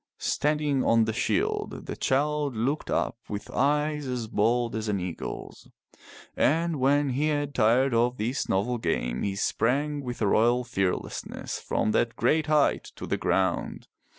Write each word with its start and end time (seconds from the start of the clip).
Standing 0.17 0.83
on 0.83 1.05
the 1.05 1.13
shield, 1.13 1.85
the 1.85 1.95
child 1.95 2.55
looked 2.55 2.89
up 2.89 3.19
with 3.29 3.51
eyes 3.51 4.07
as 4.07 4.25
bold 4.25 4.75
as 4.75 4.87
an 4.89 4.99
eagle's, 4.99 5.67
and 6.35 6.77
when 6.79 7.09
he 7.09 7.27
had 7.27 7.53
tired 7.53 7.93
of 7.93 8.17
this 8.17 8.49
novel 8.49 8.79
game, 8.79 9.21
he 9.21 9.35
sprang 9.35 10.01
with 10.03 10.19
a 10.19 10.25
royal 10.25 10.63
fearlessness 10.63 11.59
from 11.59 11.91
that 11.91 12.15
great 12.15 12.47
height 12.47 12.85
to 12.95 13.05
the 13.05 13.15
ground. 13.17 13.87